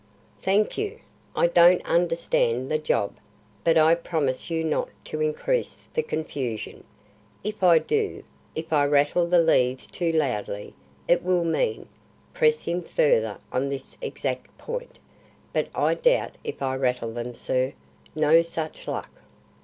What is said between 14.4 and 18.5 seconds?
point,' but I doubt if I rattle them, sir. No